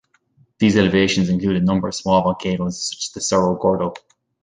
These 0.57 0.77
elevations 0.77 1.29
include 1.29 1.57
a 1.57 1.61
number 1.61 1.87
of 1.87 1.93
small 1.93 2.23
volcanoes 2.23 2.89
such 2.89 3.05
as 3.09 3.13
the 3.13 3.21
"Cerro 3.21 3.53
Gordo". 3.55 3.93